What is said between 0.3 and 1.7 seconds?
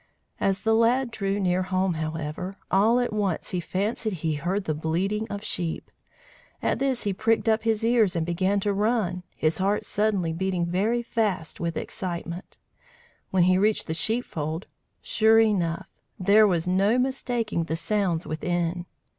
As the lad drew near